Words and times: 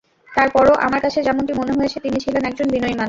তার 0.31 0.49
পরও 0.49 0.73
আমার 0.85 0.99
কাছে 1.01 1.19
যেমনটি 1.23 1.53
মনে 1.53 1.73
হয়েছে, 1.73 1.97
তিনি 1.99 2.17
ছিলেন 2.19 2.43
একজন 2.45 2.67
বিনয়ী 2.67 2.81
মানুষ। 2.81 2.99